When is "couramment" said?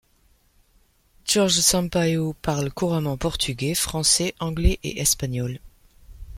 2.71-3.17